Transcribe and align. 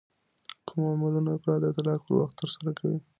کوم 0.67 0.81
عملونه 0.91 1.29
افراد 1.33 1.59
د 1.63 1.67
طلاق 1.77 1.99
پر 2.05 2.13
وخت 2.19 2.35
ترسره 2.39 2.71
کوي؟ 2.79 2.97